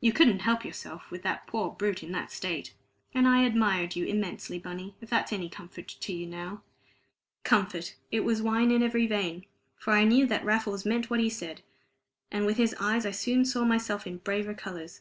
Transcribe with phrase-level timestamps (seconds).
[0.00, 2.72] You couldn't help yourself, with that poor brute in that state.
[3.12, 6.62] And I admired you immensely, Bunny, if that's any comfort to you now."
[7.42, 7.96] Comfort!
[8.12, 9.44] It was wine in every vein,
[9.76, 11.62] for I knew that Raffles meant what he said,
[12.30, 15.00] and with his eyes I soon saw myself in braver colors.